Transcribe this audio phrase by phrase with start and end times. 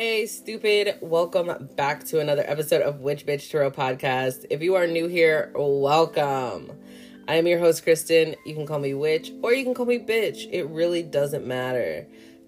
[0.00, 0.96] Hey, stupid.
[1.02, 4.46] Welcome back to another episode of Witch Bitch Tarot Podcast.
[4.48, 6.72] If you are new here, welcome.
[7.28, 8.34] I am your host, Kristen.
[8.46, 10.48] You can call me Witch or you can call me Bitch.
[10.50, 12.06] It really doesn't matter.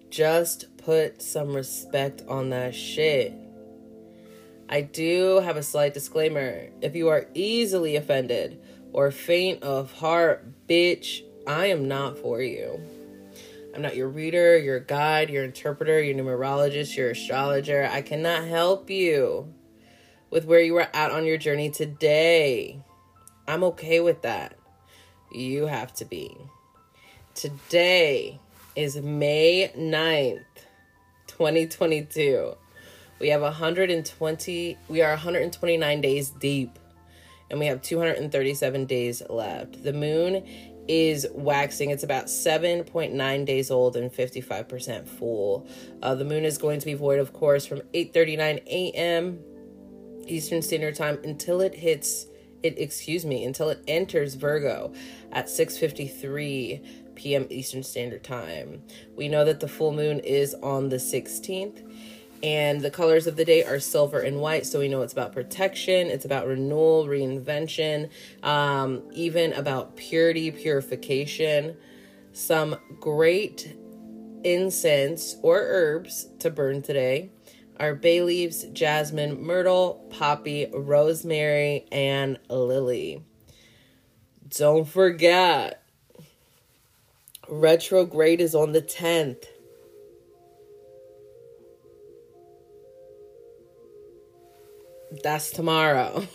[0.09, 3.35] Just put some respect on that shit.
[4.71, 6.71] I do have a slight disclaimer.
[6.81, 8.63] If you are easily offended
[8.95, 12.81] or faint of heart, bitch, I am not for you.
[13.75, 17.89] I'm not your reader, your guide, your interpreter, your numerologist, your astrologer.
[17.91, 19.55] I cannot help you
[20.31, 22.83] with where you are at on your journey today.
[23.49, 24.59] I'm okay with that.
[25.33, 26.37] You have to be.
[27.35, 28.41] Today
[28.77, 30.45] is May 9th,
[31.29, 32.55] 2022.
[33.21, 36.79] We have 120, we are 129 days deep,
[37.51, 39.83] and we have 237 days left.
[39.83, 40.47] The moon
[40.89, 41.91] is waxing.
[41.91, 45.67] It's about 7.9 days old and 55% full.
[46.03, 49.41] Uh, the moon is going to be void, of course, from 8:39 a.m.
[50.27, 52.27] Eastern Standard Time until it hits
[52.63, 54.93] it excuse me until it enters Virgo
[55.33, 57.47] at 6:53 p.m.
[57.51, 58.83] Eastern Standard Time.
[59.17, 61.83] We know that the full moon is on the 16th
[62.43, 64.67] and the colors of the day are silver and white.
[64.67, 68.11] So we know it's about protection, it's about renewal, reinvention,
[68.43, 71.77] um, even about purity, purification.
[72.33, 73.77] Some great
[74.45, 77.31] incense or herbs to burn today
[77.79, 83.25] are bay leaves, jasmine, myrtle, poppy, rosemary, and lily.
[84.49, 85.83] Don't forget,
[87.49, 89.45] retrograde is on the 10th.
[95.23, 96.27] That's tomorrow.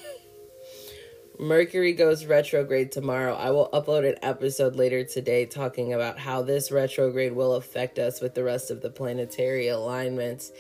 [1.40, 3.34] Mercury goes retrograde tomorrow.
[3.34, 8.22] I will upload an episode later today talking about how this retrograde will affect us
[8.22, 10.52] with the rest of the planetary alignments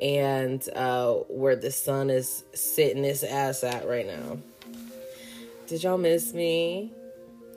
[0.00, 4.38] and uh, where the sun is sitting his ass at right now.
[5.66, 6.92] Did y'all miss me?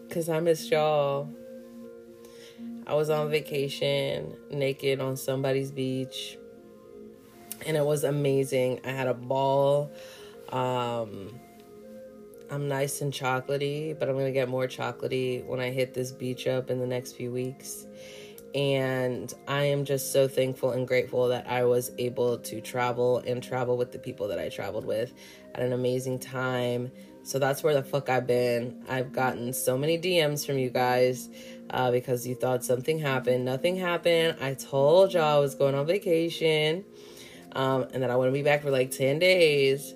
[0.08, 1.30] Because I missed y'all.
[2.86, 6.38] I was on vacation, naked on somebody's beach
[7.66, 8.82] and it was amazing.
[8.86, 9.92] I had a ball.
[10.50, 11.40] Um,
[12.50, 16.48] I'm nice and chocolatey, but I'm gonna get more chocolatey when I hit this beach
[16.48, 17.86] up in the next few weeks.
[18.54, 23.42] And I am just so thankful and grateful that I was able to travel and
[23.42, 25.14] travel with the people that I traveled with
[25.56, 26.92] at an amazing time.
[27.24, 28.84] So that's where the fuck I've been.
[28.90, 31.30] I've gotten so many DMs from you guys
[31.70, 33.46] uh, because you thought something happened.
[33.46, 34.38] Nothing happened.
[34.42, 36.84] I told y'all I was going on vacation
[37.54, 39.94] um, and that I want to be back for like 10 days.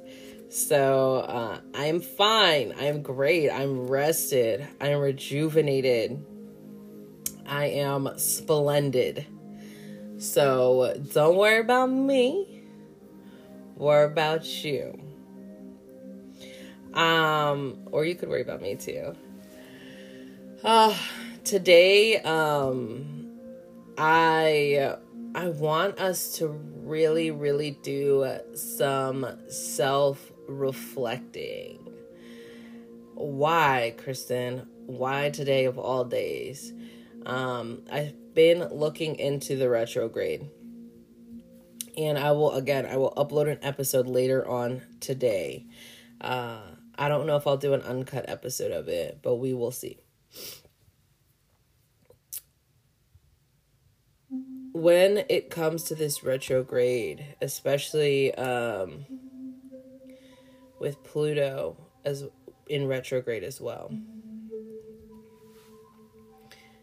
[0.49, 2.73] So uh, I am fine.
[2.79, 3.49] I am great.
[3.49, 4.65] I'm rested.
[4.79, 6.23] I am rejuvenated.
[7.47, 9.25] I am splendid.
[10.17, 12.63] So don't worry about me.
[13.75, 14.97] Worry about you.
[16.93, 19.15] Um, or you could worry about me too.
[20.63, 20.95] Uh,
[21.43, 23.29] today, um,
[23.97, 24.95] I
[25.35, 26.47] I want us to
[26.85, 31.91] really, really do some self reflecting.
[33.15, 34.67] Why, Kristen?
[34.85, 36.73] Why today of all days?
[37.25, 40.49] Um, I've been looking into the retrograde.
[41.97, 45.65] And I will, again, I will upload an episode later on today.
[46.19, 46.59] Uh,
[46.97, 49.99] I don't know if I'll do an uncut episode of it, but we will see.
[54.75, 59.05] When it comes to this retrograde, especially um,
[60.81, 62.25] with Pluto as
[62.67, 63.89] in retrograde as well,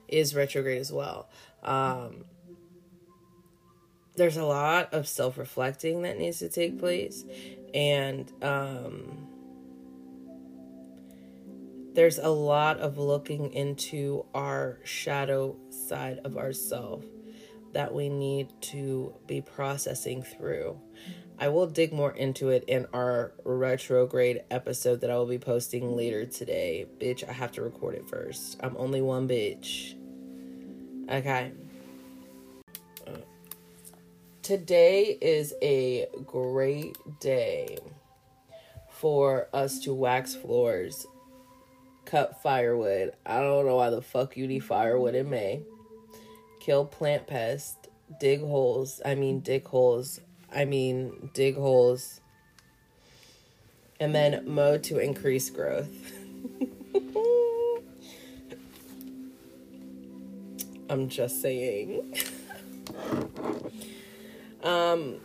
[0.09, 1.29] is retrograde as well.
[1.63, 2.25] Um,
[4.17, 7.27] there's a lot of self reflecting that needs to take place,
[7.75, 9.29] and um,
[11.93, 17.05] there's a lot of looking into our shadow side of ourself
[17.73, 20.79] that we need to be processing through.
[21.39, 25.97] I will dig more into it in our retrograde episode that I will be posting
[25.97, 26.87] later today.
[27.01, 28.59] Bitch, I have to record it first.
[28.61, 29.95] I'm only one bitch.
[31.11, 31.53] Okay.
[34.43, 37.79] Today is a great day
[38.89, 41.07] for us to wax floors,
[42.05, 43.13] cut firewood.
[43.25, 45.63] I don't know why the fuck you need firewood in May
[46.63, 47.89] kill plant pests,
[48.21, 49.01] dig holes.
[49.05, 50.21] I mean, dig holes.
[50.55, 52.21] I mean, dig holes.
[53.99, 55.91] And then mow to increase growth.
[60.89, 62.15] I'm just saying.
[64.63, 65.17] um,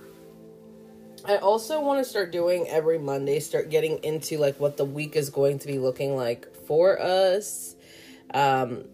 [1.24, 5.16] I also want to start doing every Monday, start getting into like what the week
[5.16, 7.76] is going to be looking like for us.
[8.34, 8.86] Um,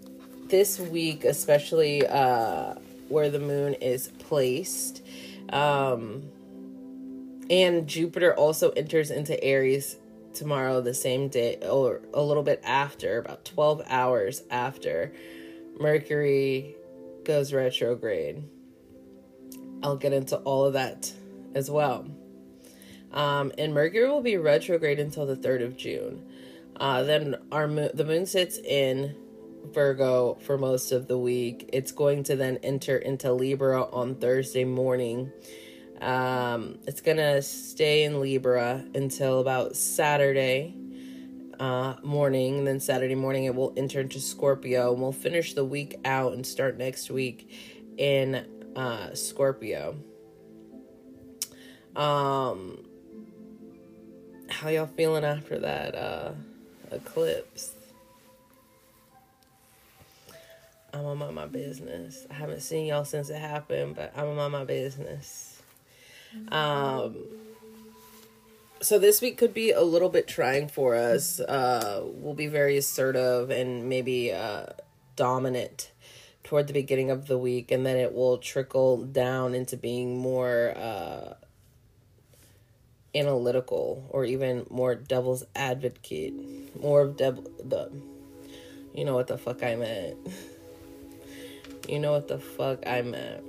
[0.53, 2.75] this week, especially uh,
[3.09, 5.03] where the moon is placed.
[5.49, 6.29] Um,
[7.49, 9.97] and Jupiter also enters into Aries
[10.35, 15.11] tomorrow, the same day, or a little bit after, about 12 hours after
[15.79, 16.75] Mercury
[17.23, 18.43] goes retrograde.
[19.81, 21.11] I'll get into all of that
[21.55, 22.05] as well.
[23.11, 26.23] Um, and Mercury will be retrograde until the 3rd of June.
[26.75, 29.15] Uh, then our moon, the moon sits in
[29.71, 31.69] Virgo for most of the week.
[31.73, 35.31] It's going to then enter into Libra on Thursday morning.
[36.01, 40.75] Um, it's gonna stay in Libra until about Saturday
[41.59, 42.59] uh, morning.
[42.59, 44.91] And then Saturday morning, it will enter into Scorpio.
[44.91, 47.49] And we'll finish the week out and start next week
[47.97, 48.45] in
[48.75, 49.95] uh, Scorpio.
[51.95, 52.83] Um,
[54.49, 56.31] how y'all feeling after that uh,
[56.91, 57.73] eclipse?
[60.93, 62.27] I'm on my business.
[62.29, 65.61] I haven't seen y'all since it happened, but I'm on my business.
[66.51, 67.17] Um,
[68.79, 71.39] so this week could be a little bit trying for us.
[71.39, 74.67] Uh, we'll be very assertive and maybe uh,
[75.15, 75.91] dominant
[76.43, 80.73] toward the beginning of the week, and then it will trickle down into being more
[80.77, 81.33] uh,
[83.15, 86.33] analytical or even more devil's advocate,
[86.79, 87.91] more of devil the.
[88.93, 90.17] You know what the fuck I meant.
[91.87, 93.43] You know what the fuck I meant.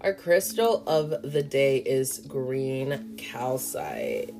[0.00, 4.32] Our crystal of the day is green calcite.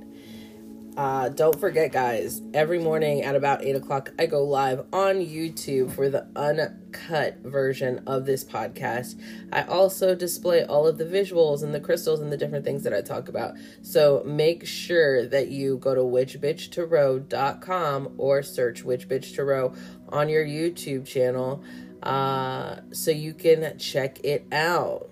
[0.96, 5.94] Uh, don't forget, guys, every morning at about 8 o'clock, I go live on YouTube
[5.94, 9.20] for the uncut version of this podcast.
[9.52, 12.94] I also display all of the visuals and the crystals and the different things that
[12.94, 13.56] I talk about.
[13.82, 19.76] So make sure that you go to witchbitchtarot.com or search Witch Bitch
[20.08, 21.62] on your YouTube channel
[22.02, 25.10] uh, so you can check it out.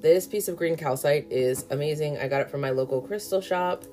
[0.00, 2.18] This piece of green calcite is amazing.
[2.18, 3.84] I got it from my local crystal shop.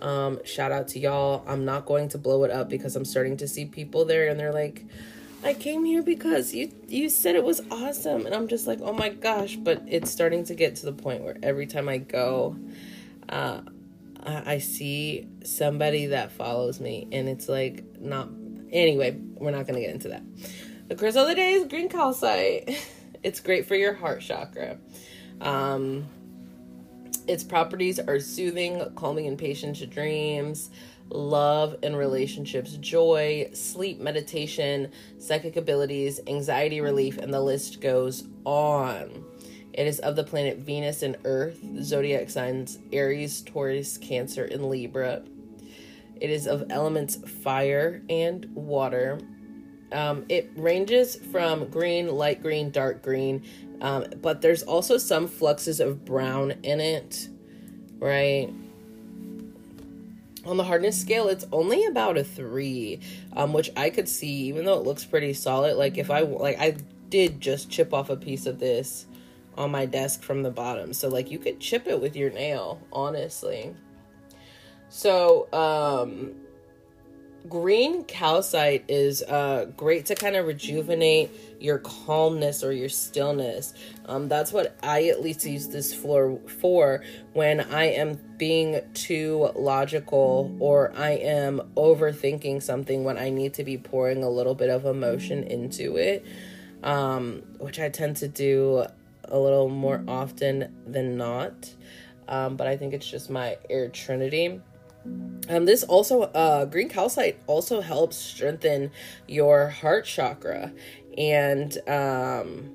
[0.00, 1.42] Um, shout out to y'all.
[1.46, 4.38] I'm not going to blow it up because I'm starting to see people there and
[4.38, 4.84] they're like,
[5.42, 8.94] I came here because you you said it was awesome and I'm just like, "Oh
[8.94, 12.56] my gosh," but it's starting to get to the point where every time I go
[13.28, 13.60] uh
[14.26, 18.30] I see somebody that follows me and it's like not
[18.74, 20.22] Anyway, we're not going to get into that.
[20.88, 22.70] The crystal of the day is green calcite.
[23.22, 24.76] It's great for your heart chakra.
[25.40, 26.06] Um,
[27.26, 30.68] its properties are soothing, calming, and patient to dreams,
[31.08, 39.24] love and relationships, joy, sleep, meditation, psychic abilities, anxiety relief, and the list goes on.
[39.72, 45.22] It is of the planet Venus and Earth, zodiac signs Aries, Taurus, Cancer, and Libra.
[46.20, 49.18] It is of elements fire and water.
[49.92, 53.44] Um, it ranges from green, light green, dark green,
[53.80, 57.28] um, but there's also some fluxes of brown in it,
[57.98, 58.52] right?
[60.46, 63.00] On the hardness scale, it's only about a three,
[63.34, 65.76] um, which I could see, even though it looks pretty solid.
[65.76, 66.76] Like if I like, I
[67.08, 69.06] did just chip off a piece of this
[69.56, 72.80] on my desk from the bottom, so like you could chip it with your nail,
[72.92, 73.74] honestly.
[74.96, 76.36] So, um,
[77.48, 83.74] green calcite is uh, great to kind of rejuvenate your calmness or your stillness.
[84.06, 89.50] Um, that's what I at least use this floor for when I am being too
[89.56, 94.70] logical or I am overthinking something when I need to be pouring a little bit
[94.70, 96.24] of emotion into it,
[96.84, 98.86] um, which I tend to do
[99.24, 101.74] a little more often than not.
[102.28, 104.60] Um, but I think it's just my air trinity.
[105.48, 108.90] Um, this also, uh, green calcite also helps strengthen
[109.28, 110.72] your heart chakra.
[111.18, 112.70] And um,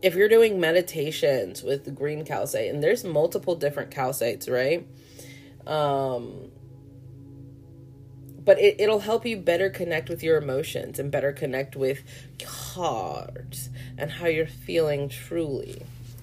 [0.00, 4.86] if you're doing meditations with green calcite, and there's multiple different calcites, right?
[5.66, 6.50] Um,
[8.44, 12.02] but it, it'll help you better connect with your emotions and better connect with
[12.74, 15.82] cards and how you're feeling truly.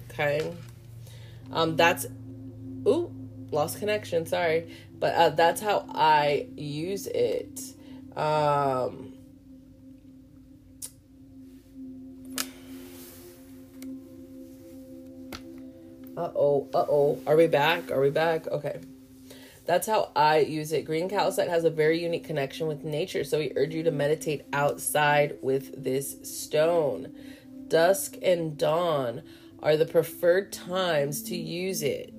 [0.10, 0.54] Okay.
[1.52, 2.08] Um, that's,
[2.86, 3.14] ooh,
[3.52, 4.72] lost connection sorry.
[5.00, 7.62] But uh, that's how i use it.
[8.16, 9.14] Um
[16.18, 17.22] uh-oh uh-oh.
[17.26, 17.92] Are we back?
[17.92, 18.48] Are we back?
[18.48, 18.80] Okay.
[19.66, 20.86] That's how I use it.
[20.86, 24.42] Green calcite has a very unique connection with nature, so we urge you to meditate
[24.52, 27.14] outside with this stone.
[27.68, 29.22] dusk and dawn
[29.62, 32.19] are the preferred times to use it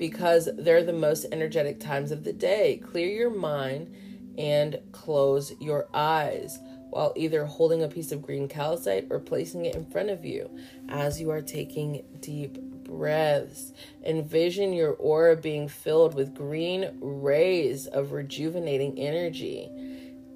[0.00, 2.80] because they're the most energetic times of the day.
[2.90, 3.94] Clear your mind
[4.38, 9.74] and close your eyes while either holding a piece of green calcite or placing it
[9.74, 10.50] in front of you
[10.88, 13.74] as you are taking deep breaths.
[14.02, 19.68] Envision your aura being filled with green rays of rejuvenating energy.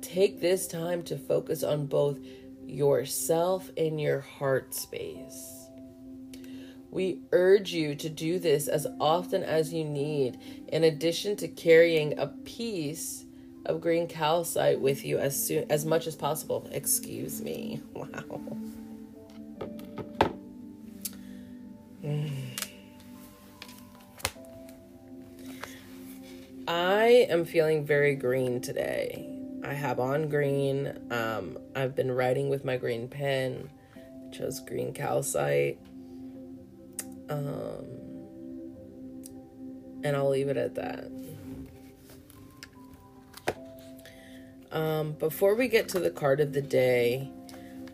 [0.03, 2.19] Take this time to focus on both
[2.67, 5.54] yourself and your heart space.
[6.95, 12.17] We urge you to do this as often as you need, in addition to carrying
[12.21, 13.25] a piece
[13.67, 16.69] of green calcite with you as soon as much as possible.
[16.71, 17.83] Excuse me.
[17.95, 18.57] Wow.
[26.69, 29.29] I am feeling very green today.
[29.65, 30.97] I have on green.
[31.11, 33.69] Um, I've been writing with my green pen.
[33.97, 35.79] I chose green calcite.
[37.29, 37.87] Um,
[40.03, 41.11] and I'll leave it at that.
[44.71, 47.31] Um, before we get to the card of the day,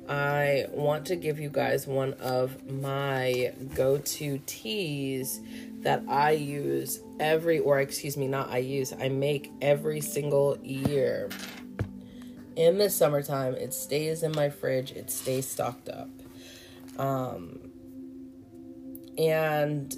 [0.08, 5.40] I want to give you guys one of my go to teas
[5.82, 11.28] that I use every, or excuse me, not I use, I make every single year.
[12.56, 16.08] In the summertime, it stays in my fridge, it stays stocked up.
[16.98, 17.69] Um,
[19.18, 19.94] and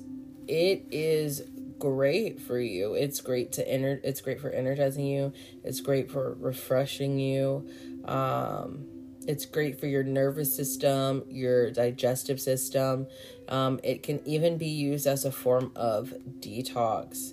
[0.47, 1.42] it is
[1.78, 2.95] great for you.
[2.95, 4.00] It's great to enter.
[4.04, 5.33] It's great for energizing you.
[5.64, 7.69] It's great for refreshing you.
[8.04, 8.87] Um,
[9.26, 13.07] it's great for your nervous system, your digestive system.
[13.49, 17.33] Um, it can even be used as a form of detox.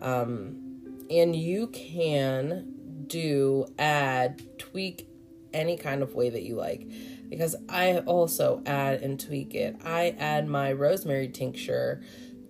[0.00, 5.08] Um, and you can do, add, tweak
[5.52, 6.86] any kind of way that you like.
[7.34, 9.76] Because I also add and tweak it.
[9.84, 12.02] I add my rosemary tincture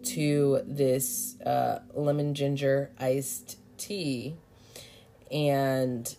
[0.05, 4.37] to this uh, lemon ginger iced tea
[5.31, 6.17] and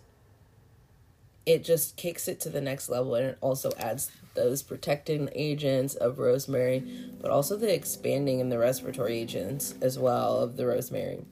[1.45, 5.95] it just kicks it to the next level and it also adds those protecting agents
[5.95, 6.83] of rosemary
[7.21, 11.23] but also the expanding and the respiratory agents as well of the rosemary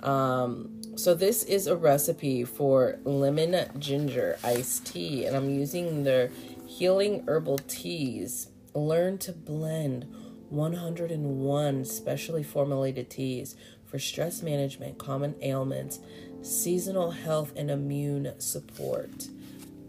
[0.00, 6.30] um, so this is a recipe for lemon ginger iced tea and i'm using the
[6.78, 10.06] healing herbal teas learn to blend
[10.48, 15.98] 101 specially formulated teas for stress management, common ailments,
[16.40, 19.26] seasonal health, and immune support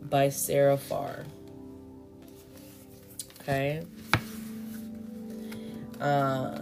[0.02, 1.26] by Sarah Farr.
[3.42, 3.84] Okay.
[6.02, 6.62] Uh,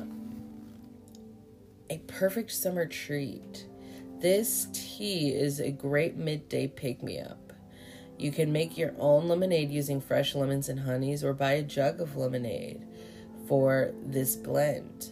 [1.89, 3.65] a perfect summer treat.
[4.19, 7.46] This tea is a great midday pick me up.
[8.17, 12.01] You can make your own lemonade using fresh lemons and honeys or buy a jug
[12.01, 12.85] of lemonade
[13.47, 15.11] for this blend.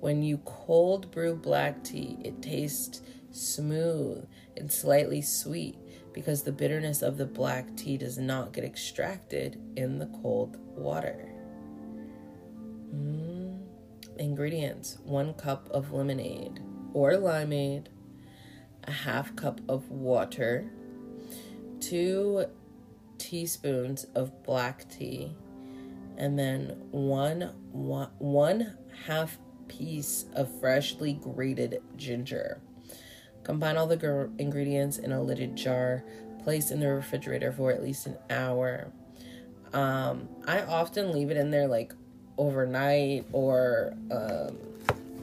[0.00, 5.76] When you cold brew black tea, it tastes smooth and slightly sweet
[6.12, 11.32] because the bitterness of the black tea does not get extracted in the cold water.
[12.94, 13.60] Mm.
[14.18, 16.60] Ingredients one cup of lemonade
[16.92, 17.86] or limeade,
[18.84, 20.70] a half cup of water,
[21.84, 22.46] two
[23.18, 25.34] teaspoons of black tea,
[26.16, 28.76] and then one, one, one
[29.06, 29.38] half
[29.68, 32.60] piece of freshly grated ginger.
[33.42, 36.04] Combine all the gr- ingredients in a lidded jar.
[36.42, 38.92] Place in the refrigerator for at least an hour.
[39.72, 41.94] Um, I often leave it in there like
[42.36, 44.58] overnight or um,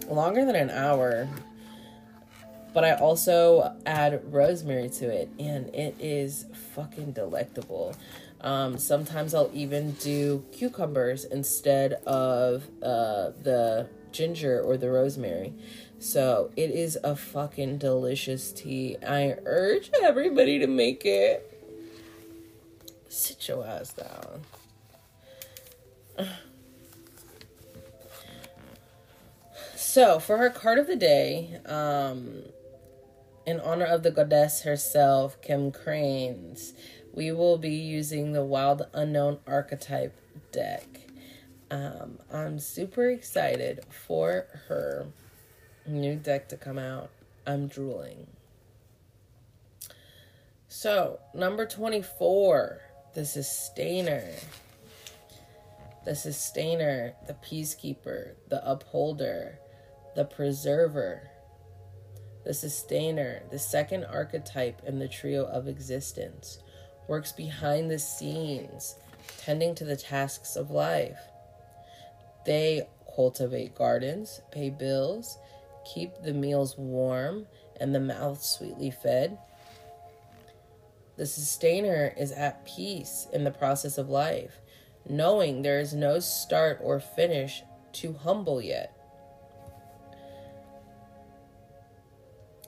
[0.09, 1.27] longer than an hour.
[2.73, 7.95] But I also add rosemary to it, and it is fucking delectable.
[8.41, 15.53] Um, sometimes I'll even do cucumbers instead of uh, the ginger or the rosemary.
[15.99, 18.97] So it is a fucking delicious tea.
[19.05, 21.47] I urge everybody to make it.
[23.09, 24.41] Sit your ass down.
[29.75, 32.43] So, for our card of the day, um,
[33.45, 36.73] in honor of the goddess herself, Kim Krans,
[37.13, 40.15] we will be using the Wild Unknown Archetype
[40.51, 40.85] deck.
[41.69, 45.07] Um, I'm super excited for her
[45.87, 47.09] new deck to come out.
[47.47, 48.27] I'm drooling.
[50.67, 52.81] So, number 24,
[53.13, 54.31] the Sustainer.
[56.05, 59.59] The Sustainer, the Peacekeeper, the Upholder,
[60.15, 61.30] the Preserver,
[62.43, 66.59] the Sustainer, the second archetype in the trio of existence
[67.07, 68.95] works behind the scenes,
[69.37, 71.19] tending to the tasks of life.
[72.45, 75.37] They cultivate gardens, pay bills,
[75.93, 77.47] keep the meals warm
[77.79, 79.37] and the mouth sweetly fed.
[81.17, 84.59] The sustainer is at peace in the process of life,
[85.07, 88.97] knowing there is no start or finish too humble yet.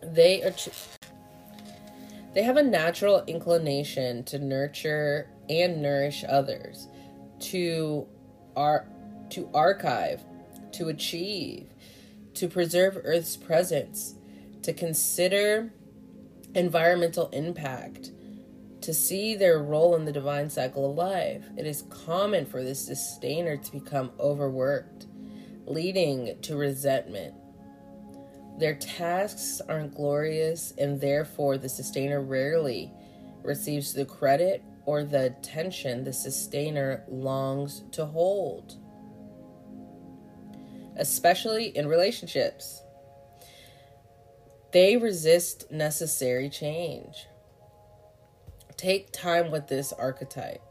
[0.03, 0.53] They are
[2.33, 6.87] they have a natural inclination to nurture and nourish others,
[7.39, 8.07] to
[8.55, 8.87] ar-
[9.29, 10.21] to archive,
[10.73, 11.67] to achieve,
[12.33, 14.15] to preserve Earth's presence,
[14.63, 15.71] to consider
[16.55, 18.11] environmental impact,
[18.81, 21.45] to see their role in the divine cycle of life.
[21.55, 25.05] It is common for this sustainer to become overworked,
[25.65, 27.35] leading to resentment.
[28.57, 32.91] Their tasks aren't glorious, and therefore the sustainer rarely
[33.41, 38.75] receives the credit or the attention the sustainer longs to hold,
[40.97, 42.81] especially in relationships.
[44.71, 47.27] They resist necessary change.
[48.75, 50.61] Take time with this archetype.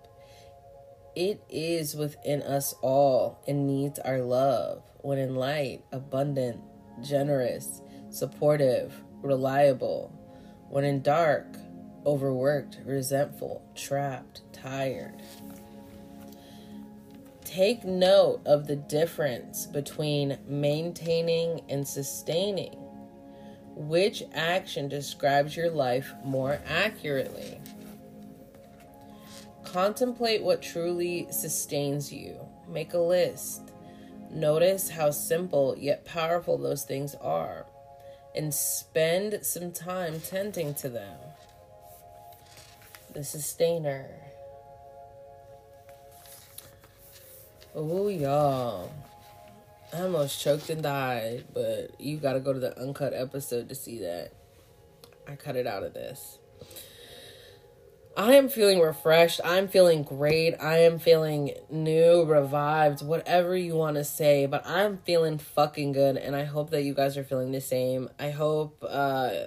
[1.14, 6.60] It is within us all and needs our love when in light, abundant,
[7.00, 7.80] generous,
[8.10, 10.12] supportive, reliable.
[10.68, 11.56] When in dark,
[12.04, 15.22] overworked, resentful, trapped, tired.
[17.44, 22.76] Take note of the difference between maintaining and sustaining.
[23.74, 27.60] Which action describes your life more accurately?
[29.64, 32.38] Contemplate what truly sustains you.
[32.68, 33.71] Make a list.
[34.32, 37.66] Notice how simple yet powerful those things are
[38.34, 41.18] and spend some time tending to them.
[43.12, 44.06] The sustainer.
[47.74, 48.90] Oh, y'all.
[49.92, 53.98] I almost choked and died, but you gotta go to the uncut episode to see
[53.98, 54.32] that.
[55.28, 56.38] I cut it out of this.
[58.14, 59.40] I am feeling refreshed.
[59.42, 60.54] I'm feeling great.
[60.60, 66.18] I am feeling new, revived, whatever you want to say, but I'm feeling fucking good
[66.18, 68.10] and I hope that you guys are feeling the same.
[68.18, 69.46] I hope uh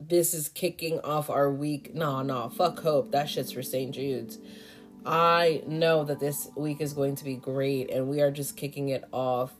[0.00, 1.94] this is kicking off our week.
[1.94, 3.12] No, no, fuck hope.
[3.12, 3.94] That shit's for St.
[3.94, 4.38] Jude's.
[5.06, 8.88] I know that this week is going to be great and we are just kicking
[8.88, 9.52] it off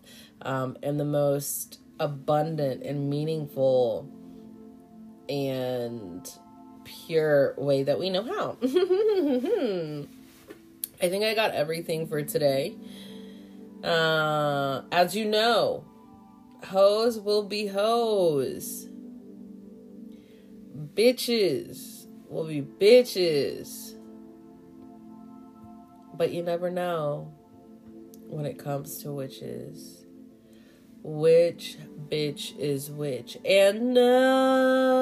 [0.42, 4.11] um in the most abundant and meaningful
[5.28, 6.28] and
[7.07, 8.57] pure way that we know how.
[11.02, 12.76] I think I got everything for today.
[13.83, 15.85] Uh, as you know,
[16.64, 18.87] hoes will be hoes.
[20.94, 23.94] Bitches will be bitches.
[26.14, 27.33] But you never know
[28.28, 30.05] when it comes to witches.
[31.02, 31.78] Which
[32.09, 33.37] bitch is which?
[33.44, 34.92] And no.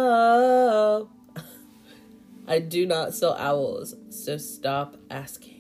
[2.47, 5.60] I do not sell owls, so stop asking.